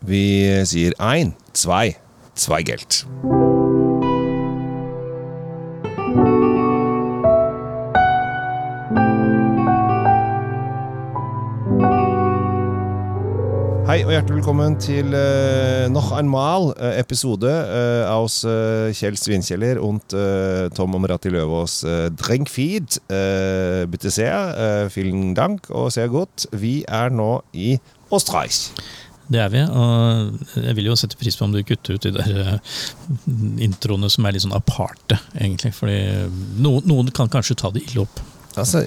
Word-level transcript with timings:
Vi 0.00 0.62
sier 0.64 0.94
ein, 0.98 1.34
zwei, 1.52 1.96
zweigelt. 2.34 3.04
Hei 13.88 14.02
og 14.04 14.12
hjertelig 14.12 14.36
velkommen 14.36 14.76
til 14.78 15.14
uh, 15.16 15.88
noch 15.90 16.12
einmal 16.12 16.70
uh, 16.76 16.92
episode 17.00 17.48
uh, 17.48 18.04
aus 18.12 18.44
uh, 18.44 18.92
Kjell 18.92 19.16
Svinkjeller 19.16 19.80
und 19.82 20.12
uh, 20.12 20.68
Tom 20.76 20.94
Omrati 20.94 21.32
Løvaas 21.32 21.82
uh, 21.88 22.10
Drenkfeed. 22.12 23.00
Uh, 23.08 23.88
bitte 23.90 24.12
sehr, 24.12 24.84
uh, 24.84 24.92
vielen 24.92 25.34
Dank 25.34 25.70
og 25.70 25.90
sehr 25.92 26.08
godt. 26.12 26.46
Vi 26.52 26.84
er 26.86 27.10
nå 27.10 27.40
i 27.52 27.78
Østerreich. 28.12 28.68
Det 29.28 29.40
er 29.42 29.50
vi, 29.52 29.60
og 29.60 30.38
jeg 30.56 30.76
vil 30.78 30.88
jo 30.88 30.96
sette 30.96 31.18
pris 31.20 31.36
på 31.36 31.44
om 31.44 31.52
du 31.52 31.60
kutter 31.66 31.98
ut 31.98 32.06
de 32.06 32.14
der 32.16 32.38
eh, 32.40 32.78
introene 33.66 34.08
som 34.12 34.24
er 34.24 34.32
litt 34.32 34.46
sånn 34.46 34.56
aparte, 34.56 35.18
egentlig. 35.36 35.74
Fordi 35.76 35.98
noen, 36.64 36.86
noen 36.88 37.12
kan 37.12 37.28
kanskje 37.32 37.58
ta 37.60 37.72
det 37.74 37.84
ille 37.90 38.06
opp. 38.06 38.22
Altså, 38.58 38.80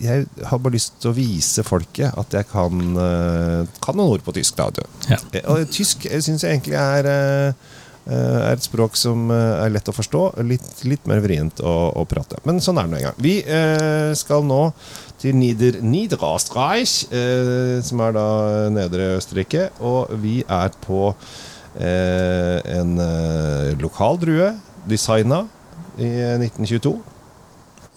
jeg, 0.00 0.24
har 0.48 0.58
bare 0.58 0.74
lyst 0.74 0.96
til 1.02 1.12
å 1.12 1.16
vise 1.16 1.62
folket 1.66 2.16
at 2.18 2.34
jeg 2.34 2.48
kan, 2.50 2.80
uh, 2.96 3.76
kan 3.84 3.98
noen 3.98 4.16
ord 4.16 4.24
på 4.26 4.34
tysk. 4.34 4.56
Da. 4.58 4.86
Ja. 5.12 5.20
Eh, 5.30 5.44
Og 5.52 5.68
tysk 5.70 6.08
jeg 6.08 6.24
syns 6.24 6.42
jeg 6.42 6.56
egentlig 6.56 6.80
er, 6.80 7.54
er 8.12 8.52
et 8.52 8.64
språk 8.64 8.98
som 9.00 9.30
uh, 9.32 9.62
er 9.64 9.72
lett 9.72 9.88
å 9.88 9.94
forstå. 9.96 10.22
Litt, 10.44 10.84
litt 10.84 11.06
mer 11.08 11.22
vrient 11.24 11.62
å, 11.64 11.74
å 11.96 12.04
prate. 12.08 12.40
Men 12.44 12.60
sånn 12.64 12.80
er 12.80 12.88
det 12.88 12.92
nå 12.92 13.00
engang. 13.00 13.22
Vi 13.24 13.38
uh, 13.48 14.12
skal 14.18 14.44
nå 14.44 14.60
til 15.22 15.38
Nieder, 15.38 15.80
Niederösterreich, 15.80 16.94
uh, 17.14 17.80
som 17.84 18.04
er 18.04 18.14
da 18.16 18.28
Nedre 18.74 19.14
Østerrike. 19.16 19.70
Og 19.80 20.12
vi 20.20 20.42
er 20.44 20.76
på 20.84 21.08
uh, 21.14 22.58
en 22.76 22.94
lokal 23.80 24.20
drue, 24.20 24.52
designa 24.88 25.44
i 25.96 26.10
1922. 26.36 26.96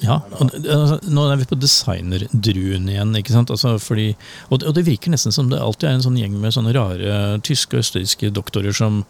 Ja, 0.03 0.19
og 0.37 0.53
altså, 0.53 0.99
Nå 1.09 1.23
er 1.31 1.39
vi 1.39 1.47
på 1.49 1.57
designerdruen 1.57 2.85
igjen. 2.91 3.15
ikke 3.17 3.33
sant? 3.33 3.51
Altså, 3.53 3.77
fordi, 3.81 4.11
og, 4.49 4.61
det, 4.61 4.69
og 4.69 4.77
det 4.77 4.85
virker 4.85 5.13
nesten 5.13 5.33
som 5.33 5.49
det 5.49 5.61
alltid 5.61 5.89
er 5.89 5.97
en 5.97 6.05
sånn 6.05 6.19
gjeng 6.19 6.37
med 6.41 6.53
sånne 6.53 6.75
rare 6.77 7.39
tyske 7.45 7.77
og 7.77 7.85
østerrikske 7.85 8.29
doktorer 8.35 8.75
som, 8.77 9.01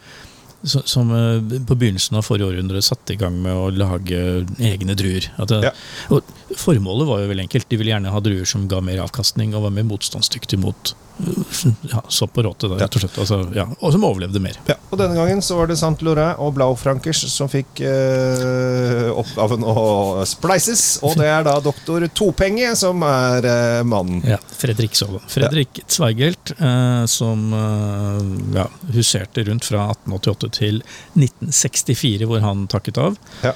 som, 0.64 1.12
eh, 1.12 1.60
på 1.68 1.76
begynnelsen 1.78 2.18
av 2.18 2.26
forrige 2.26 2.50
århundre 2.52 2.82
satte 2.82 3.14
i 3.14 3.20
gang 3.20 3.38
med 3.44 3.54
å 3.56 3.70
lage 3.72 4.46
egne 4.60 4.96
druer. 4.98 5.30
At 5.38 5.48
det, 5.54 5.64
Ja. 5.64 5.72
og 6.10 6.24
Formålet 6.58 7.08
var 7.08 7.20
jo 7.20 7.28
veldig 7.28 7.44
enkelt. 7.50 7.68
De 7.70 7.76
ville 7.78 7.92
gjerne 7.92 8.10
ha 8.12 8.20
druer 8.24 8.46
som 8.48 8.68
ga 8.72 8.80
mer 8.82 9.02
avkastning 9.04 9.54
og 9.54 9.64
var 9.64 9.70
mer 9.76 9.84
motstandsdyktige 9.84 10.60
mot 10.62 10.94
eh, 11.20 11.72
ja, 11.92 12.02
sopp 12.08 12.38
og 12.40 12.46
råte. 12.46 12.70
da, 12.72 12.78
rett 12.86 12.96
og 12.96 13.02
slett. 13.04 13.18
Altså, 13.20 13.40
ja, 13.54 13.66
og 13.82 13.92
som 13.92 14.06
overlevde 14.08 14.40
mer. 14.40 14.56
Ja, 14.70 14.76
og 14.90 14.98
denne 15.02 15.16
gangen 15.20 15.42
så 15.44 15.58
var 15.60 15.68
det 15.68 15.78
Saint 15.78 16.00
Laurent 16.08 16.40
og 16.40 16.54
Blaufrankers 16.56 17.26
som 17.34 17.50
fikk 17.52 17.82
eh, 17.84 19.10
oppgaven 19.12 19.66
å 19.68 20.24
spleises. 20.30 21.00
Og 21.04 21.18
det 21.20 21.28
er 21.28 21.44
da 21.48 21.58
doktor 21.64 22.08
Topenge 22.16 22.72
som 22.80 23.04
er 23.04 23.44
eh, 23.52 23.84
mannen. 23.84 24.24
Ja, 24.28 24.38
Fredrik 24.58 24.96
Solen. 24.96 25.20
Fredrik 25.28 25.82
Zweigelt, 25.92 26.54
eh, 26.58 27.04
som 27.12 27.52
eh, 27.60 28.56
ja, 28.62 28.68
huserte 28.96 29.44
rundt 29.52 29.68
fra 29.68 29.90
1888 29.92 30.47
til 30.56 30.82
1964, 31.16 32.28
hvor 32.30 32.44
han 32.44 32.68
takket 32.72 33.02
av. 33.02 33.18
Ja. 33.46 33.56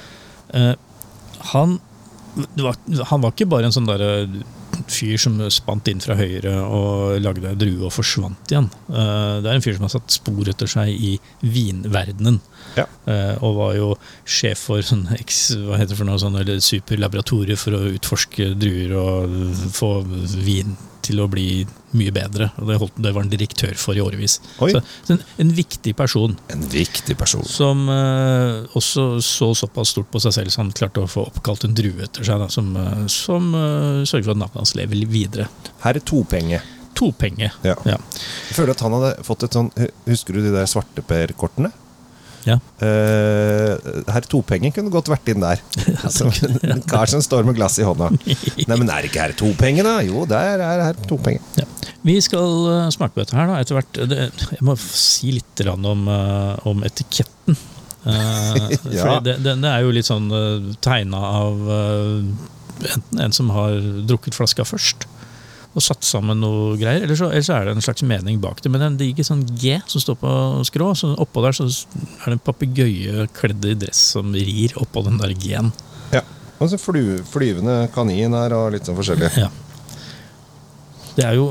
Eh, 0.54 0.74
han, 1.52 1.78
det 2.54 2.64
var, 2.64 2.76
han 3.10 3.22
var 3.24 3.34
ikke 3.34 3.50
bare 3.50 3.68
en 3.68 3.74
sånn 3.74 3.88
derre 3.88 4.26
fyr 4.90 5.18
som 5.20 5.36
spant 5.52 5.88
inn 5.90 6.00
fra 6.02 6.16
høyre 6.16 6.52
og 6.64 7.18
lagde 7.22 7.50
ei 7.50 7.58
drue 7.58 7.86
og 7.88 7.94
forsvant 7.94 8.52
igjen. 8.52 8.68
Eh, 8.88 9.34
det 9.42 9.50
er 9.50 9.56
en 9.56 9.64
fyr 9.64 9.76
som 9.76 9.86
har 9.86 9.94
satt 9.94 10.14
spor 10.14 10.48
etter 10.48 10.70
seg 10.70 10.92
i 10.92 11.12
vinverdenen. 11.40 12.40
Ja. 12.78 12.86
Eh, 13.10 13.34
og 13.44 13.58
var 13.58 13.74
jo 13.76 13.90
sjef 14.24 14.66
for 14.68 14.84
sånn 14.86 15.06
eks, 15.18 15.42
hva 15.66 15.80
heter 15.80 15.94
det 15.94 16.00
for 16.00 16.08
noe 16.08 16.20
sånn, 16.22 16.38
eller 16.40 16.62
superlaboratorium 16.64 17.60
for 17.60 17.76
å 17.76 17.84
utforske 17.92 18.52
druer 18.58 18.96
og 18.98 19.36
få 19.76 19.94
vin 20.40 20.76
til 21.04 21.22
å 21.22 21.28
bli 21.30 21.64
mye 21.98 22.12
bedre. 22.14 22.48
Og 22.60 22.68
det, 22.70 22.78
holdt, 22.80 22.98
det 23.04 23.12
var 23.12 23.24
han 23.24 23.32
direktør 23.32 23.74
for 23.78 23.98
i 23.98 24.02
årevis. 24.02 24.38
Så, 24.56 24.68
så 25.04 25.16
en, 25.16 25.22
en 25.42 25.52
viktig 25.56 25.94
person 25.98 26.36
En 26.52 26.64
viktig 26.72 27.16
person. 27.18 27.44
som 27.48 27.84
uh, 27.90 28.62
også 28.78 29.06
så 29.24 29.52
såpass 29.58 29.92
stort 29.94 30.10
på 30.12 30.22
seg 30.22 30.36
selv 30.38 30.54
så 30.54 30.62
han 30.62 30.72
klarte 30.76 31.02
å 31.02 31.10
få 31.10 31.26
oppkalt 31.28 31.66
en 31.68 31.76
drue 31.76 32.06
etter 32.06 32.26
seg, 32.26 32.40
da, 32.42 32.48
som, 32.52 32.72
uh, 32.76 33.04
som 33.12 33.50
uh, 33.56 34.04
sørger 34.08 34.30
for 34.30 34.36
at 34.36 34.42
navnet 34.44 34.62
hans 34.62 34.76
lever 34.78 35.04
videre. 35.10 35.48
Her 35.84 35.98
er 35.98 36.06
Topenge. 36.06 36.62
Topenge. 36.98 37.52
Ja. 37.64 37.76
Ja. 37.88 37.98
Jeg 38.48 38.56
føler 38.56 38.74
at 38.76 38.82
han 38.84 38.94
hadde 38.98 39.14
fått 39.24 39.46
et 39.46 39.54
sånn 39.56 39.70
Husker 40.04 40.36
du 40.36 40.42
de 40.44 40.52
der 40.52 40.68
svarteperkortene? 40.68 41.72
Ja. 42.48 42.56
Uh, 42.82 43.76
herr 44.10 44.26
Topenge 44.26 44.72
kunne 44.74 44.90
godt 44.92 45.10
vært 45.12 45.28
inn 45.30 45.42
der. 45.44 45.60
Som 46.16 46.32
en 46.66 46.82
kar 46.88 47.10
som 47.10 47.22
står 47.22 47.46
med 47.46 47.56
glass 47.58 47.78
i 47.78 47.86
hånda. 47.86 48.10
Nei, 48.12 48.76
men 48.76 48.90
er 48.90 49.06
ikke 49.06 49.22
herr 49.22 49.36
Topenge, 49.38 49.84
da? 49.86 49.98
Jo, 50.06 50.24
der 50.28 50.62
er 50.62 50.86
herr 50.88 51.02
Topenge. 51.08 51.42
Ja. 51.60 51.68
Vi 52.02 52.16
skal 52.24 52.64
eh, 52.72 52.88
smake 52.94 53.14
på 53.14 53.22
dette 53.22 53.36
her 53.38 53.46
da, 53.46 53.60
etter 53.62 53.78
hvert. 53.78 54.00
Det, 54.10 54.24
jeg 54.56 54.64
må 54.66 54.74
si 54.80 55.36
litt 55.36 55.62
om, 55.70 56.08
eh, 56.10 56.66
om 56.70 56.82
etiketten. 56.88 57.58
Uh, 58.02 58.56
Ja. 58.90 59.20
det, 59.22 59.36
det, 59.44 59.52
det 59.62 59.68
er 59.70 59.84
jo 59.84 59.92
litt 59.94 60.08
sånn 60.08 60.24
uh, 60.34 60.72
tegna 60.82 61.20
av 61.22 61.60
enten 61.70 63.20
en 63.22 63.34
som 63.36 63.52
har 63.54 63.76
drukket 64.10 64.34
flaska 64.34 64.66
først 64.66 65.06
og 65.72 65.80
satt 65.80 66.04
sammen 66.04 66.42
noe 66.42 66.74
greier, 66.76 67.06
eller 67.06 67.16
så, 67.16 67.30
eller 67.32 67.44
så 67.46 67.54
er 67.56 67.66
det 67.68 67.76
en 67.76 67.84
slags 67.84 68.04
mening 68.04 68.40
bak 68.42 68.60
det. 68.60 68.68
Men 68.68 68.82
det 68.82 68.84
er 68.84 68.92
en 68.92 69.00
diger 69.00 69.26
sånn 69.26 69.44
G 69.56 69.78
som 69.88 70.04
står 70.04 70.18
på 70.20 70.32
skrå, 70.68 70.90
så 70.98 71.14
oppå 71.22 71.44
der 71.44 71.56
så 71.56 71.64
er 71.64 72.26
det 72.26 72.36
en 72.36 72.44
papegøye 72.44 73.26
kledd 73.36 73.64
i 73.70 73.76
dress 73.80 74.02
som 74.16 74.34
rir 74.36 74.76
oppå 74.82 75.04
den 75.06 75.16
der 75.22 75.32
G-en. 75.32 75.72
Ja. 76.12 76.20
Og 76.60 76.68
så 76.70 76.78
fly, 76.78 77.22
flyvende 77.26 77.86
kanin 77.94 78.36
her 78.36 78.52
og 78.58 78.74
litt 78.74 78.88
sånn 78.88 78.98
forskjellig. 78.98 79.32
Ja. 79.40 79.48
Det 81.16 81.24
er 81.28 81.36
jo 81.36 81.48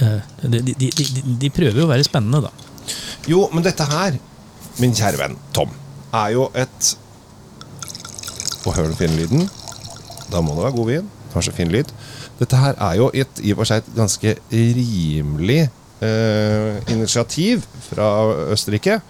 eh, 0.00 0.20
de, 0.44 0.60
de, 0.60 0.76
de, 0.84 1.24
de, 1.40 1.50
prøver 1.52 1.80
jo 1.80 1.88
å 1.88 1.90
være 1.90 2.06
spennende, 2.06 2.44
da. 2.44 2.52
Jo, 3.28 3.46
men 3.56 3.64
dette 3.64 3.88
her, 3.88 4.20
min 4.82 4.92
kjære 4.96 5.20
venn 5.20 5.36
Tom, 5.56 5.72
er 6.12 6.34
jo 6.34 6.50
et 6.58 6.94
Og 8.64 8.72
hør 8.76 8.88
den 8.88 8.96
fine 8.96 9.16
lyden. 9.18 9.48
Da 10.32 10.40
må 10.40 10.54
det 10.56 10.64
være 10.64 10.76
god 10.76 10.88
vin. 10.88 11.08
Kanskje 11.34 11.54
fin 11.56 11.72
lyd. 11.72 11.90
Dette 12.40 12.60
her 12.60 12.78
er 12.78 12.98
jo 13.00 13.10
et, 13.14 13.42
i 13.42 13.52
og 13.54 13.62
for 13.62 13.70
seg 13.70 13.82
et 13.82 13.92
ganske 13.96 14.34
rimelig 14.52 15.60
eh, 16.04 16.82
initiativ 16.94 17.66
fra 17.90 18.08
Østerrike. 18.54 19.00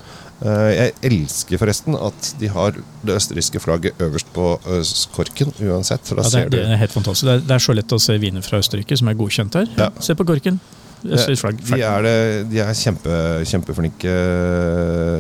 Eh, 0.45 0.71
jeg 0.75 0.95
elsker 1.09 1.61
forresten 1.61 1.97
at 1.97 2.31
de 2.41 2.49
har 2.53 2.75
det 3.07 3.17
østerrikske 3.17 3.61
flagget 3.63 4.01
øverst 4.03 4.33
på 4.35 4.55
eh, 4.67 4.95
korken 5.15 5.53
uansett. 5.63 6.05
For 6.09 6.19
da 6.19 6.25
Ja, 6.25 6.29
det, 6.29 6.33
ser 6.33 6.47
er, 6.47 6.49
det 6.51 6.63
du 6.65 6.73
er 6.73 6.81
helt 6.81 6.97
fantastisk. 6.97 7.29
Det 7.29 7.37
er, 7.37 7.45
det 7.49 7.59
er 7.59 7.67
så 7.69 7.77
lett 7.77 7.95
å 7.95 8.01
se 8.03 8.17
viner 8.21 8.45
fra 8.45 8.61
Østerrike 8.65 8.99
som 8.99 9.13
er 9.13 9.21
godkjent 9.21 9.61
her. 9.61 9.71
Ja. 9.79 9.93
Se 10.05 10.17
på 10.19 10.27
korken. 10.29 10.59
Flagg, 11.05 11.37
flagg. 11.37 11.59
De 11.69 11.81
er, 11.85 12.05
det, 12.07 12.19
de 12.49 12.61
er 12.65 12.77
kjempe, 12.79 13.17
kjempeflinke 13.45 14.13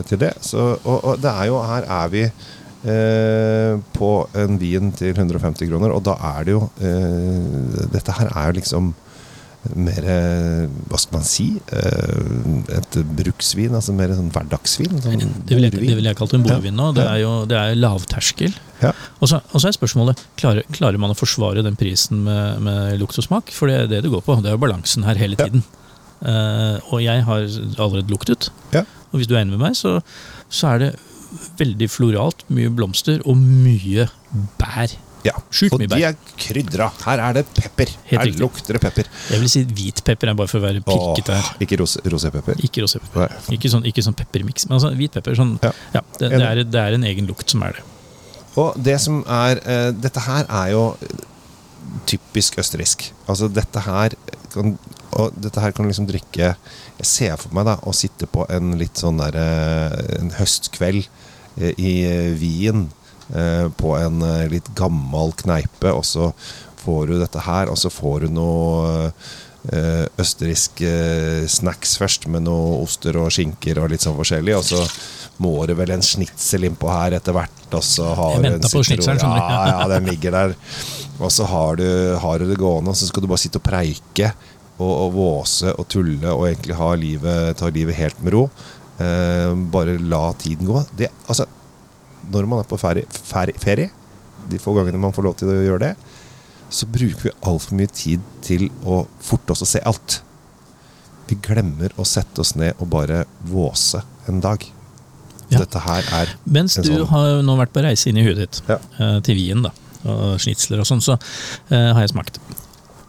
til 0.08 0.20
det. 0.22 0.32
Så, 0.40 0.70
og, 0.80 0.96
og 0.96 1.18
det 1.20 1.28
er 1.28 1.50
jo 1.50 1.58
Her 1.68 1.88
er 2.00 2.12
vi 2.12 2.22
eh, 2.24 2.52
på 2.84 4.10
en 4.36 4.58
vin 4.60 4.90
til 4.92 5.14
150 5.14 5.70
kroner, 5.70 5.94
og 5.96 6.02
da 6.04 6.14
er 6.34 6.44
det 6.44 6.52
jo 6.56 6.66
eh, 6.84 7.88
Dette 7.94 8.12
her 8.18 8.28
er 8.36 8.50
jo 8.50 8.58
liksom 8.60 8.90
mer 9.80 10.04
eh, 10.12 10.64
Hva 10.90 10.98
skal 11.00 11.16
man 11.16 11.24
si? 11.24 11.46
Eh, 11.72 12.74
et 12.76 12.98
bruksvin, 13.16 13.72
altså 13.78 13.94
mer 13.96 14.12
sånn 14.12 14.28
hverdagsvin. 14.34 14.98
Sånn 15.00 15.22
Det 15.48 15.56
vil, 15.56 15.64
jeg, 15.70 15.72
det 15.78 15.96
vil 15.96 16.08
jeg 16.10 16.18
kalt 16.18 16.34
en 16.36 16.44
bordvin 16.44 16.76
nå. 16.76 16.90
Det 16.96 17.06
er 17.08 17.22
jo 17.22 17.30
det 17.48 17.56
er 17.56 17.78
lavterskel. 17.78 18.52
Ja. 18.82 18.90
Og 19.24 19.30
så, 19.32 19.40
og 19.54 19.62
så 19.62 19.70
er 19.70 19.76
spørsmålet 19.78 20.20
klarer, 20.40 20.68
klarer 20.76 21.00
man 21.00 21.14
å 21.14 21.16
forsvare 21.16 21.64
den 21.64 21.78
prisen 21.80 22.20
med, 22.26 22.60
med 22.66 23.06
smak? 23.24 23.54
For 23.56 23.72
det 23.72 23.78
er 23.78 23.88
det 23.94 24.02
det 24.04 24.12
går 24.12 24.24
på. 24.26 24.36
Det 24.44 24.52
er 24.52 24.58
jo 24.58 24.62
balansen 24.66 25.06
her 25.08 25.16
hele 25.20 25.38
Ja. 25.40 25.48
tiden. 25.48 25.64
Eh, 26.24 26.76
og 26.92 27.00
jeg 27.04 27.24
har 27.24 27.48
allerede 27.80 28.12
luktet. 28.12 28.50
Ja. 28.76 28.84
Og 29.12 29.20
hvis 29.22 29.28
du 29.30 29.34
er 29.34 29.42
enig 29.46 29.56
med 29.56 29.64
meg, 29.64 29.80
så, 29.80 29.96
så 30.52 30.74
er 30.74 30.78
det 30.84 30.92
veldig 31.58 31.88
floralt. 31.90 32.44
Mye 32.54 32.70
blomster 32.74 33.22
og 33.24 33.36
mye 33.40 34.06
bær. 34.60 34.94
Ja. 35.24 35.32
Sjukt 35.54 35.72
Og 35.72 35.80
mye 35.80 35.88
de 35.88 36.02
er 36.04 36.16
krydra. 36.36 36.90
Her 37.06 37.22
er 37.28 37.36
det 37.38 37.44
pepper. 37.56 37.88
Helt 38.10 38.18
her 38.20 38.26
riktig. 38.28 38.42
lukter 38.44 38.76
det 38.76 38.82
pepper. 38.84 39.08
Jeg 39.32 39.40
vil 39.40 39.48
si 39.54 39.62
hvitpepper 39.64 40.28
er 40.32 40.36
bare 40.36 40.50
for 40.52 40.60
å 40.60 40.66
være 40.66 40.82
pirkete 40.84 41.38
her. 41.38 41.48
Ikke 41.64 41.78
rose- 41.80 42.02
rosépepper. 42.12 42.60
Ikke 42.66 42.84
rosépepper. 42.84 43.32
Ikke 43.56 43.70
sånn, 43.72 43.86
ikke 43.88 44.04
sånn 44.04 44.16
peppermiks, 44.18 44.68
men 44.68 44.76
altså 44.76 44.92
hvit 44.98 45.12
pepper. 45.16 45.34
Sånn, 45.38 45.54
Ja. 45.64 45.72
ja. 45.94 46.02
det, 46.20 46.30
det, 46.34 46.42
er, 46.50 46.62
det 46.64 46.82
er 46.82 46.98
en 46.98 47.04
egen 47.08 47.26
lukt 47.30 47.48
som 47.50 47.62
er 47.64 47.78
det. 47.78 47.86
Og 48.60 48.76
det 48.78 48.98
som 49.02 49.22
er 49.26 49.58
uh, 49.64 49.90
Dette 49.96 50.20
her 50.28 50.44
er 50.46 50.68
jo 50.76 50.84
typisk 52.08 52.58
østerriksk. 52.60 53.08
Altså 53.28 53.48
dette 53.52 53.80
her 53.84 54.14
kan, 54.52 54.76
Og 55.20 55.36
dette 55.38 55.60
her 55.62 55.70
kan 55.74 55.84
du 55.86 55.90
liksom 55.92 56.08
drikke 56.08 56.50
Jeg 56.98 57.06
ser 57.08 57.36
for 57.40 57.54
meg 57.54 57.66
da 57.68 57.76
å 57.86 57.92
sitte 57.94 58.26
på 58.30 58.46
en 58.50 58.74
litt 58.80 58.98
sånn 59.00 59.20
der 59.22 59.36
eh, 59.38 59.96
En 60.20 60.32
høstkveld 60.38 61.06
eh, 61.60 61.72
i 61.78 61.94
Wien 62.40 62.88
eh, 63.34 63.68
på 63.78 63.94
en 63.98 64.20
litt 64.52 64.72
gammel 64.78 65.32
kneipe, 65.44 65.92
og 65.94 66.04
så 66.08 66.32
får 66.84 67.06
du 67.08 67.18
dette 67.22 67.40
her, 67.46 67.70
og 67.72 67.78
så 67.80 67.88
får 67.92 68.26
du 68.26 68.34
noe 68.36 69.12
østerriksk 70.20 70.82
snacks 71.48 71.94
først, 71.96 72.26
med 72.28 72.44
noe 72.44 72.82
oster 72.84 73.16
og 73.16 73.30
skinker 73.32 73.78
og 73.80 73.88
litt 73.94 74.04
sånn 74.04 74.18
forskjellig. 74.18 74.52
Og 74.58 74.66
så 74.68 74.82
må 75.40 75.54
det 75.64 75.78
vel 75.78 75.94
en 75.94 76.04
snitsel 76.04 76.66
innpå 76.68 76.90
her 76.92 77.16
etter 77.16 77.32
hvert. 77.32 77.62
Og 77.72 77.80
så 77.86 78.10
har 78.18 78.34
Jeg 78.36 78.42
du 78.44 78.48
en 78.50 78.60
på 78.60 78.82
sitron- 78.84 79.06
skjønner 79.06 79.24
du. 79.24 79.40
Ja, 79.40 79.62
ja, 79.70 79.88
den 79.94 80.10
ligger 80.12 80.36
der. 80.36 80.52
Og 81.16 81.32
så 81.32 81.48
har 81.48 81.80
du, 81.80 81.86
har 82.20 82.38
du 82.38 82.46
det 82.50 82.58
gående, 82.60 82.92
og 82.92 82.96
så 83.00 83.08
skal 83.08 83.24
du 83.24 83.30
bare 83.32 83.40
sitte 83.40 83.56
og 83.62 83.64
preike 83.64 84.34
og, 84.78 84.92
og 85.06 85.12
våse 85.14 85.70
og 85.78 85.86
tulle 85.92 86.30
og 86.32 86.46
egentlig 86.48 86.74
ha 86.78 86.88
livet, 86.98 87.56
ta 87.60 87.68
livet 87.70 87.94
helt 87.98 88.22
med 88.24 88.34
ro. 88.34 88.44
Eh, 88.98 89.52
bare 89.74 89.96
la 89.98 90.32
tiden 90.38 90.66
gå. 90.70 90.82
Det, 90.98 91.08
altså, 91.28 91.46
når 92.32 92.46
man 92.50 92.62
er 92.64 92.68
på 92.70 92.78
ferie, 92.80 93.06
ferie, 93.10 93.54
ferie, 93.62 93.90
de 94.50 94.58
få 94.60 94.74
gangene 94.76 95.00
man 95.00 95.14
får 95.16 95.24
lov 95.28 95.36
til 95.40 95.50
å 95.52 95.58
gjøre 95.64 95.82
det, 95.88 95.94
så 96.74 96.86
bruker 96.90 97.28
vi 97.28 97.34
altfor 97.46 97.76
mye 97.78 97.90
tid 97.94 98.22
til 98.42 98.66
å 98.88 99.04
forte 99.22 99.54
oss 99.54 99.62
å 99.62 99.68
se 99.68 99.82
alt. 99.86 100.18
Vi 101.28 101.36
glemmer 101.40 101.92
å 102.00 102.04
sette 102.08 102.42
oss 102.42 102.54
ned 102.58 102.74
og 102.82 102.90
bare 102.92 103.22
våse 103.48 104.02
en 104.28 104.42
dag. 104.44 104.64
Ja. 105.52 105.60
Dette 105.60 105.80
her 105.84 106.06
er 106.18 106.30
Mens 106.48 106.74
du 106.80 106.88
sånn- 106.88 107.06
har 107.12 107.42
nå 107.44 107.54
vært 107.60 107.72
på 107.76 107.82
reise 107.84 108.08
inn 108.10 108.16
i 108.18 108.24
huet 108.26 108.36
ditt, 108.40 108.62
Ja. 108.68 108.78
eh, 108.98 109.20
til 109.20 109.36
Wien 109.36 109.62
da, 109.62 109.70
og 110.04 110.40
snitsler 110.40 110.80
og 110.80 110.86
sånn, 110.88 111.00
så 111.04 111.14
uh, 111.16 111.92
har 111.94 112.00
jeg 112.00 112.10
smakt. 112.14 112.38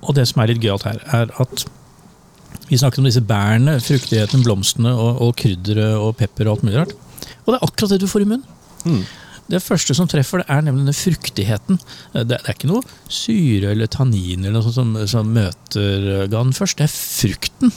Og 0.05 0.15
det 0.17 0.27
som 0.29 0.41
er 0.43 0.51
litt 0.53 0.61
gøyalt 0.63 0.85
her, 0.87 1.01
er 1.17 1.31
at 1.41 1.65
vi 2.69 2.77
snakket 2.81 3.01
om 3.03 3.05
disse 3.09 3.21
bærene, 3.25 3.75
fruktigheten, 3.83 4.41
blomstene 4.45 4.93
og, 4.97 5.19
og 5.21 5.35
krydderet 5.37 5.99
og 6.01 6.15
pepper 6.17 6.47
og 6.49 6.55
alt 6.57 6.65
mulig 6.65 6.79
rart. 6.79 6.95
Og 7.45 7.51
det 7.53 7.59
er 7.59 7.65
akkurat 7.67 7.93
det 7.93 8.01
du 8.01 8.07
får 8.09 8.25
i 8.25 8.29
munnen. 8.31 8.45
Mm. 8.85 9.03
Det 9.53 9.59
første 9.61 9.93
som 9.93 10.07
treffer, 10.09 10.41
det 10.41 10.47
er 10.49 10.63
nemlig 10.65 10.87
den 10.87 10.97
fruktigheten. 10.97 11.77
Det, 12.15 12.23
det 12.31 12.39
er 12.41 12.55
ikke 12.55 12.69
noe 12.71 12.81
syre 13.13 13.75
eller 13.75 13.89
tannin 13.93 14.41
eller 14.47 14.55
noe 14.57 14.65
sånt 14.65 14.79
som, 14.79 14.95
som 15.11 15.29
møter 15.35 16.25
ganen 16.33 16.55
først. 16.57 16.79
Det 16.81 16.87
er 16.87 16.95
frukten. 16.95 17.75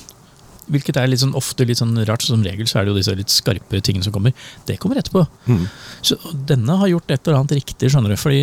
Hvilket 0.73 0.97
er 1.01 1.09
litt 1.09 1.21
sånn, 1.21 1.37
ofte 1.37 1.65
litt 1.69 1.81
sånn 1.81 1.93
rart. 2.09 2.25
Som 2.25 2.41
regel 2.45 2.69
så 2.69 2.81
er 2.81 2.89
det 2.89 2.95
jo 2.95 2.99
disse 3.03 3.17
litt 3.17 3.33
skarpe 3.33 3.83
tingene 3.85 4.05
som 4.09 4.13
kommer. 4.17 4.33
Det 4.69 4.79
kommer 4.81 5.01
etterpå. 5.01 5.27
Mm. 5.49 5.67
Så 6.05 6.17
denne 6.49 6.77
har 6.81 6.91
gjort 6.95 7.13
et 7.13 7.21
eller 7.29 7.43
annet 7.43 7.59
riktig, 7.61 7.93
skjønner 7.93 8.17
du. 8.17 8.19
Fordi 8.21 8.43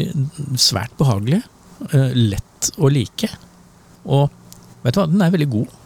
svært 0.61 0.93
behagelig. 1.01 1.41
eh, 1.93 2.13
Lett 2.33 2.69
å 2.81 2.89
like. 2.93 3.29
Og 4.05 4.29
vet 4.83 4.95
du 4.95 5.01
hva, 5.01 5.09
den 5.09 5.25
er 5.25 5.33
veldig 5.33 5.51
god. 5.57 5.81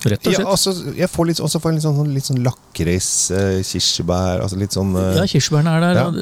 Rett 0.00 0.24
og 0.24 0.32
Ja, 0.32 0.38
slett. 0.38 0.48
altså, 0.48 0.72
jeg 0.96 1.08
får 1.12 1.26
litt, 1.28 1.40
også 1.44 1.60
får 1.60 1.74
litt 1.76 1.84
sånn, 1.84 2.12
litt 2.14 2.24
sånn 2.24 2.38
lakris, 2.40 3.08
eh, 3.36 3.58
kirsebær 3.66 4.40
altså 4.40 4.56
litt 4.56 4.72
sånn 4.72 4.94
eh, 4.96 5.18
Ja, 5.18 5.26
kirsebærene 5.28 5.74
er 5.76 5.82
der. 5.84 5.98
Ja. 5.98 6.04
Og, 6.08 6.14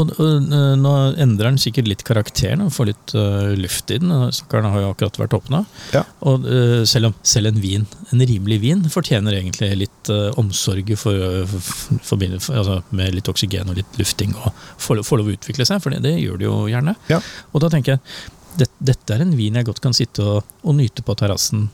og, 0.00 0.12
og, 0.16 0.46
eh, 0.48 0.76
nå 0.80 0.92
endrer 1.20 1.50
den 1.50 1.60
sikkert 1.60 1.90
litt 1.90 2.04
karakteren 2.08 2.64
og 2.64 2.72
får 2.72 2.88
litt 2.88 3.14
uh, 3.18 3.52
luft 3.58 3.92
i 3.92 3.98
den. 4.00 4.14
Stakkaren 4.32 4.70
har 4.72 4.80
jo 4.80 4.92
akkurat 4.94 5.20
vært 5.20 5.36
åpna. 5.36 5.60
Ja. 5.92 6.06
Og 6.30 6.48
uh, 6.48 6.86
selv 6.88 7.10
om 7.10 7.18
selv 7.20 7.52
en 7.52 7.60
vin, 7.60 7.84
en 8.14 8.24
rimelig 8.24 8.62
vin, 8.64 8.86
fortjener 8.88 9.36
egentlig 9.42 9.74
litt 9.84 10.12
uh, 10.14 10.30
omsorg 10.40 10.94
for, 10.96 11.44
for, 11.52 12.00
for, 12.00 12.56
altså, 12.56 12.80
med 12.96 13.18
litt 13.18 13.28
oksygen 13.28 13.68
og 13.68 13.76
litt 13.82 14.00
lufting, 14.00 14.32
og 14.40 14.56
får, 14.80 15.02
lov 15.02 15.10
få 15.10 15.20
lov 15.20 15.28
å 15.28 15.36
utvikle 15.36 15.68
seg, 15.68 15.84
for 15.84 15.92
det, 15.92 16.00
det 16.06 16.16
gjør 16.22 16.40
det 16.40 16.48
jo 16.48 16.58
gjerne. 16.72 16.96
Ja. 17.12 17.20
Og 17.52 17.60
da 17.60 17.68
tenker 17.76 17.98
jeg 17.98 18.34
det, 18.58 18.68
dette 18.82 19.14
er 19.16 19.24
en 19.24 19.34
vin 19.38 19.58
jeg 19.58 19.66
godt 19.68 19.80
kan 19.84 19.94
sitte 19.96 20.24
og, 20.24 20.46
og 20.64 20.76
nyte 20.78 21.04
på 21.06 21.14
terrassen 21.18 21.68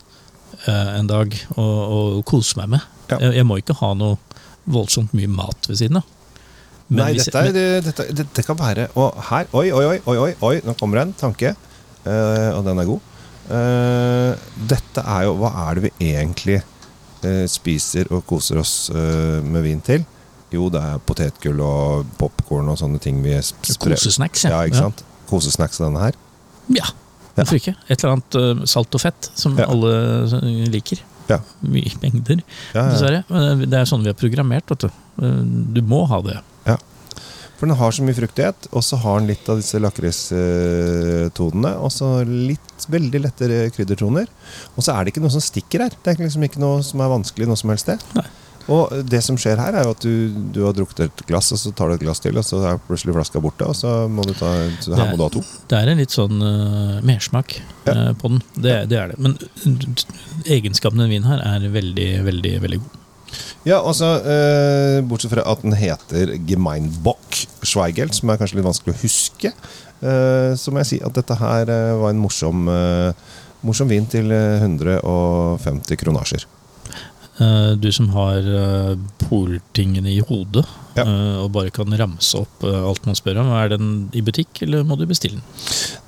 eh, 0.67 0.91
en 0.99 1.09
dag 1.11 1.35
og, 1.57 1.79
og 1.97 2.19
kose 2.29 2.59
meg 2.61 2.75
med. 2.77 2.85
Ja. 3.11 3.19
Jeg, 3.27 3.39
jeg 3.41 3.49
må 3.49 3.59
ikke 3.61 3.77
ha 3.81 3.93
noe 3.99 4.19
voldsomt 4.65 5.13
mye 5.17 5.29
mat 5.29 5.69
ved 5.69 5.81
siden 5.81 6.01
av. 6.01 6.11
Nei, 6.95 7.11
hvis- 7.17 7.27
dette, 7.31 7.41
er, 7.41 7.49
men- 7.49 7.57
det, 7.57 7.85
dette, 7.87 8.05
dette 8.13 8.43
kan 8.45 8.59
være 8.61 8.91
Og 9.01 9.17
her 9.31 9.47
Oi, 9.57 9.71
oi, 9.73 9.85
oi, 10.05 10.17
oi, 10.21 10.33
oi, 10.45 10.55
nå 10.67 10.75
kommer 10.77 11.01
det 11.01 11.07
en 11.09 11.15
tanke. 11.25 11.55
Uh, 12.05 12.51
og 12.59 12.65
den 12.67 12.81
er 12.83 12.89
god. 12.91 13.11
Uh, 13.49 14.33
dette 14.69 15.01
er 15.01 15.25
jo 15.25 15.35
Hva 15.41 15.51
er 15.63 15.79
det 15.79 15.87
vi 15.87 16.11
egentlig 16.13 16.59
uh, 16.61 17.47
spiser 17.49 18.13
og 18.13 18.27
koser 18.29 18.61
oss 18.61 18.75
med 18.93 19.65
vin 19.65 19.81
til? 19.85 20.05
Jo, 20.53 20.69
det 20.71 20.83
er 20.85 21.01
potetgull 21.09 21.61
og 21.65 22.05
popkorn 22.21 22.69
og 22.71 22.77
sånne 22.79 23.01
ting 23.03 23.23
vi 23.25 23.33
sprer. 23.43 23.97
Kosesnacks, 23.97 24.45
Ja, 24.47 24.61
ikke 24.69 24.85
sant? 24.85 25.01
Kosesnacks 25.31 25.81
denne 25.83 26.05
her. 26.05 26.21
Ja, 26.72 26.87
hvorfor 27.34 27.58
ikke? 27.58 27.75
Et 27.90 27.99
eller 28.05 28.14
annet 28.16 28.69
salt 28.70 28.94
og 28.94 29.00
fett 29.02 29.31
som 29.37 29.58
alle 29.61 29.93
liker. 30.72 31.02
Ja. 31.28 31.38
Mye 31.64 31.93
mengder, 32.02 32.43
dessverre. 32.75 33.25
Men 33.31 33.64
Det 33.70 33.78
er 33.81 33.84
sånn 33.88 34.02
vi 34.05 34.11
er 34.12 34.19
programmert. 34.19 34.69
vet 34.69 34.87
du. 34.87 34.90
Du 35.75 35.81
må 35.82 36.05
ha 36.08 36.20
det. 36.25 36.38
Ja. 36.66 36.76
For 37.56 37.66
den 37.70 37.76
har 37.78 37.93
så 37.94 38.02
mye 38.05 38.16
fruktighet, 38.16 38.66
og 38.75 38.82
så 38.84 38.96
har 39.00 39.20
den 39.20 39.28
litt 39.31 39.49
av 39.49 39.56
disse 39.61 39.78
lakristonene. 39.81 41.70
Og 41.81 41.90
så 41.94 42.08
litt 42.28 42.87
veldig 42.90 43.20
lette 43.25 43.49
kryddertoner. 43.76 44.26
Og 44.76 44.84
så 44.84 44.93
er 44.96 45.05
det 45.05 45.14
ikke 45.14 45.22
noe 45.25 45.32
som 45.32 45.40
stikker 45.44 45.87
her. 45.87 45.94
Det 46.02 46.12
er 46.14 46.25
liksom 46.25 46.44
ikke 46.49 46.61
noe 46.62 46.82
som 46.84 47.00
er 47.05 47.12
vanskelig 47.14 47.46
noe 47.49 47.56
som 47.61 47.70
helst 47.72 47.87
sted. 47.88 48.02
Nei. 48.19 48.26
Og 48.72 48.93
det 49.05 49.20
som 49.25 49.37
skjer 49.40 49.61
her, 49.61 49.76
er 49.76 49.84
jo 49.84 49.93
at 49.93 50.05
du, 50.05 50.32
du 50.55 50.62
har 50.64 50.75
drukket 50.76 51.05
et 51.05 51.22
glass, 51.28 51.50
og 51.52 51.61
så 51.61 51.72
tar 51.76 51.90
du 51.90 51.99
et 51.99 52.05
glass 52.06 52.22
til, 52.25 52.37
og 52.40 52.46
så 52.46 52.62
er 52.64 52.81
plutselig 52.87 53.12
flaska 53.16 53.43
borte, 53.44 53.66
og 53.69 53.76
så 53.76 53.93
må 54.08 54.25
du 54.25 54.32
ta 54.38 54.55
her 54.56 55.11
må 55.11 55.19
du 55.20 55.25
ha 55.26 55.31
to. 55.34 55.43
Det 55.69 55.81
er 55.81 55.93
en 55.93 56.00
litt 56.00 56.14
sånn 56.14 56.40
uh, 56.40 56.99
mersmak 57.05 57.58
Ja. 57.84 57.93
eh, 57.93 58.11
på 58.16 58.31
den. 58.32 58.40
Det, 58.56 58.76
det 58.88 59.00
er 59.00 59.12
det. 59.12 59.19
Men 59.20 59.37
uh, 59.37 60.05
egenskapen 60.49 60.96
til 60.96 61.05
den 61.05 61.12
vinen 61.12 61.28
her 61.28 61.44
er 61.44 61.69
veldig, 61.75 62.11
veldig 62.25 62.55
veldig 62.64 62.81
god. 62.81 63.00
Ja, 63.69 63.81
altså, 63.81 64.14
uh, 64.25 64.99
Bortsett 65.08 65.34
fra 65.34 65.44
at 65.50 65.64
den 65.64 65.76
heter 65.76 66.34
Gemeinbock 66.49 67.44
Schweigelt, 67.66 68.16
som 68.16 68.32
er 68.32 68.40
kanskje 68.40 68.61
litt 68.61 68.69
vanskelig 68.70 68.96
å 68.96 69.02
huske, 69.05 69.56
så 70.05 70.69
må 70.75 70.82
jeg 70.82 70.88
si 70.90 70.96
at 71.00 71.14
dette 71.16 71.32
her 71.40 71.70
var 71.96 72.11
en 72.12 72.19
morsom, 72.20 72.66
morsom 73.64 73.88
vin 73.88 74.05
til 74.11 74.28
eh, 74.34 74.61
150 74.61 75.96
kronasjer. 76.02 76.44
Eh, 77.35 77.73
du 77.83 77.89
som 77.91 78.07
har 78.15 78.47
uh, 78.47 78.95
poltingene 79.25 80.13
i 80.13 80.21
hodet 80.23 80.63
Ja. 80.95 81.03
eh, 81.03 81.39
og 81.43 81.49
bare 81.57 81.73
kan 81.75 81.91
ramse 81.99 82.39
opp 82.39 82.63
eh, 82.63 82.77
alt 82.87 83.03
man 83.09 83.17
spør 83.19 83.41
om, 83.43 83.49
er 83.59 83.73
den 83.73 83.89
i 84.15 84.21
butikk, 84.23 84.61
eller 84.63 84.85
må 84.87 84.95
du 84.95 85.03
bestille 85.11 85.41
den? 85.41 85.43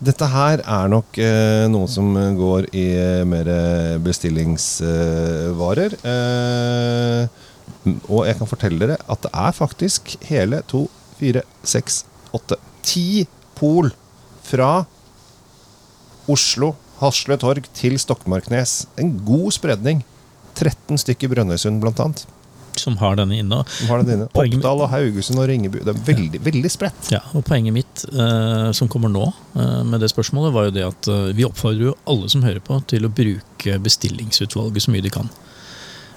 Dette 0.06 0.28
her 0.30 0.62
er 0.62 0.86
nok 0.92 1.18
eh, 1.18 1.64
noe 1.72 1.88
som 1.90 2.12
går 2.38 2.68
i 2.70 2.84
eh, 2.94 3.24
mer 3.26 3.50
eh, 3.50 3.96
bestillingsvarer. 4.06 5.98
Eh, 6.06 7.26
og 8.06 8.22
jeg 8.28 8.38
kan 8.38 8.46
fortelle 8.52 8.78
dere 8.78 9.00
at 9.10 9.26
det 9.26 9.32
er 9.34 9.58
faktisk 9.58 10.14
hele 10.30 10.62
to, 10.70 10.84
fire, 11.18 11.42
seks, 11.66 12.04
åtte, 12.36 12.60
ti 12.86 13.26
pol 13.58 13.90
fra 14.46 14.84
Oslo, 16.30 16.76
Hasle 17.00 17.36
Torg 17.42 17.66
til 17.74 17.98
Stokmarknes. 17.98 18.84
En 19.02 19.16
god 19.26 19.50
spredning. 19.58 20.06
13 20.56 20.98
stykker 21.04 21.28
i 21.28 21.34
Brønnøysund, 21.34 21.80
blant 21.84 22.00
annet. 22.02 22.24
Som 22.76 22.98
har 23.00 23.14
denne 23.16 23.38
inne. 23.40 23.62
Som 23.72 23.88
har 23.88 24.02
den 24.04 24.10
inne. 24.18 24.26
Oppdal 24.36 24.82
og 24.84 24.90
Haugesund 24.92 25.40
og 25.40 25.46
Ringebu. 25.48 25.78
Det 25.80 25.94
er 25.94 26.02
veldig, 26.10 26.40
veldig 26.44 26.70
spredt. 26.74 27.08
Ja, 27.14 27.22
og 27.32 27.44
Poenget 27.48 27.72
mitt 27.72 28.02
eh, 28.12 28.68
som 28.76 28.90
kommer 28.92 29.08
nå 29.08 29.30
eh, 29.56 29.78
med 29.88 30.02
det 30.04 30.10
spørsmålet, 30.12 30.52
var 30.52 30.68
jo 30.68 30.74
det 30.76 30.84
at 30.84 31.08
eh, 31.08 31.30
vi 31.38 31.46
oppfordrer 31.48 31.88
jo 31.88 31.94
alle 32.12 32.28
som 32.28 32.44
hører 32.44 32.60
på, 32.60 32.76
til 32.92 33.08
å 33.08 33.12
bruke 33.16 33.78
bestillingsutvalget 33.80 34.84
så 34.84 34.92
mye 34.92 35.06
de 35.06 35.14
kan. 35.14 35.30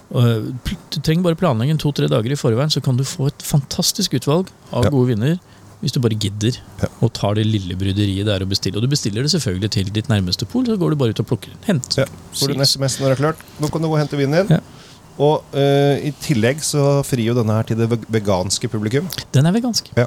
Og, 0.09 0.19
eh, 0.25 0.73
du 0.91 0.99
trenger 0.99 1.29
bare 1.29 1.39
planlegge 1.39 1.77
to-tre 1.79 2.11
dager 2.11 2.35
i 2.35 2.39
forveien, 2.39 2.71
så 2.73 2.83
kan 2.83 2.99
du 2.99 3.05
få 3.07 3.29
et 3.31 3.45
fantastisk 3.45 4.17
utvalg 4.19 4.51
av 4.73 4.83
Ja. 4.89 4.91
gode 4.91 5.13
vinner. 5.13 5.39
Hvis 5.79 5.93
du 5.95 5.99
bare 6.03 6.17
gidder 6.19 6.57
Ja. 6.81 6.89
og 7.01 7.13
tar 7.15 7.35
det 7.39 7.45
lille 7.47 7.75
bryderiet 7.79 8.25
det 8.27 8.33
er 8.35 8.43
å 8.43 8.49
bestille. 8.49 8.75
Og 8.75 8.83
du 8.83 8.91
bestiller 8.91 9.23
det 9.23 9.31
selvfølgelig 9.31 9.69
til 9.71 9.91
ditt 9.95 10.09
nærmeste 10.11 10.45
pol, 10.49 10.65
så 10.67 10.75
går 10.77 10.91
du 10.91 10.95
bare 10.99 11.15
ut 11.15 11.19
og 11.23 11.27
plukker. 11.29 11.53
Hent. 11.67 11.95
Ja, 12.01 12.05
får 12.35 12.51
du 12.51 12.53
en 12.57 12.65
SMS 12.67 12.99
når 12.99 13.13
det 13.13 13.15
er 13.15 13.23
klart. 13.23 13.45
Nå 13.61 13.69
kan 13.71 13.81
du 13.81 13.87
gå 13.87 13.95
og 13.95 14.01
hente 14.01 14.19
vinen 14.19 14.41
din. 14.47 14.57
Ja. 14.59 14.61
Og 15.19 15.43
uh, 15.51 15.95
i 15.99 16.13
tillegg 16.23 16.61
så 16.63 17.01
frir 17.03 17.25
jo 17.25 17.33
denne 17.35 17.51
her 17.51 17.65
til 17.67 17.75
det 17.75 17.89
veganske 18.07 18.69
publikum. 18.71 19.07
Den 19.35 19.49
er 19.49 19.51
vegansk. 19.55 19.89
Ja. 19.99 20.05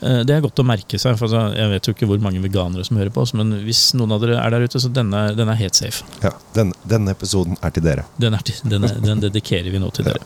Uh, 0.00 0.22
Det 0.24 0.32
er 0.32 0.40
godt 0.40 0.62
å 0.62 0.64
merke 0.64 0.96
seg. 1.00 1.18
for 1.20 1.28
altså, 1.28 1.42
Jeg 1.56 1.68
vet 1.74 1.88
jo 1.90 1.92
ikke 1.92 2.08
hvor 2.08 2.22
mange 2.24 2.40
veganere 2.40 2.84
som 2.88 2.96
hører 2.96 3.12
på 3.12 3.20
oss, 3.20 3.34
men 3.36 3.52
hvis 3.66 3.90
noen 4.00 4.12
av 4.16 4.22
dere 4.24 4.38
er 4.40 4.50
der 4.54 4.64
ute, 4.64 4.80
så 4.80 4.88
denne, 4.88 5.26
den 5.36 5.48
er 5.52 5.60
helt 5.60 5.76
safe. 5.76 6.04
Ja, 6.24 6.32
den, 6.56 6.72
Denne 6.88 7.12
episoden 7.12 7.58
er 7.60 7.70
til 7.76 7.84
dere. 7.84 8.06
Den, 8.16 8.32
er 8.36 8.40
til, 8.48 8.56
den, 8.64 8.84
er, 8.88 8.96
den 9.04 9.20
dedikerer 9.20 9.68
vi 9.72 9.78
nå 9.82 9.92
til 9.92 10.08
dere. 10.08 10.24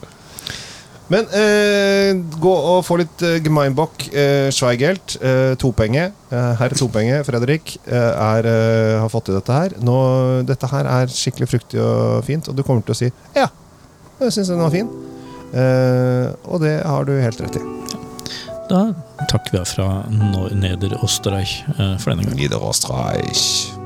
Men 1.12 1.26
eh, 1.36 2.14
gå 2.40 2.52
og 2.54 2.78
få 2.86 2.96
litt 3.02 3.22
eh, 3.26 3.36
Gemeinbock 3.44 4.06
eh, 4.08 4.48
Schweigelt. 4.54 5.18
Eh, 5.20 5.52
topenge. 5.60 6.06
Eh, 6.32 6.52
herr 6.60 6.76
Topenge, 6.78 7.20
Fredrik, 7.28 7.76
eh, 7.84 7.98
er, 8.12 8.48
eh, 8.48 8.94
har 9.02 9.12
fått 9.12 9.28
til 9.28 9.36
dette 9.36 9.58
her. 9.58 9.76
Nå, 9.84 9.98
dette 10.48 10.70
her 10.72 10.88
er 10.88 11.12
skikkelig 11.12 11.50
fruktig 11.52 11.82
og 11.84 12.24
fint, 12.26 12.48
og 12.48 12.56
du 12.56 12.64
kommer 12.64 12.86
til 12.86 12.96
å 12.96 13.00
si 13.04 13.10
ja, 13.36 13.50
jeg 14.22 14.32
syns 14.38 14.54
den 14.54 14.64
var 14.64 14.72
fin. 14.72 14.88
Eh, 15.54 16.32
og 16.48 16.64
det 16.64 16.78
har 16.82 17.06
du 17.06 17.14
helt 17.20 17.44
rett 17.44 17.60
i. 17.60 17.64
Da 18.70 18.86
takker 19.28 19.58
vi 19.58 19.64
fra 19.68 19.88
Neder 20.56 20.96
Osterreich 21.04 21.60
eh, 21.76 21.96
for 22.00 22.14
denne 22.14 22.24
gang. 22.30 22.38
Niederösterreich. 22.40 23.83